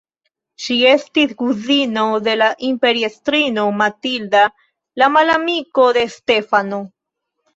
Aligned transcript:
Ŝi 0.67 0.75
estis 0.91 1.33
kuzino 1.41 2.05
de 2.27 2.33
imperiestrino 2.69 3.65
Matilda, 3.83 4.41
la 5.01 5.11
malamiko 5.17 5.85
de 5.99 6.07
Stefano. 6.17 6.81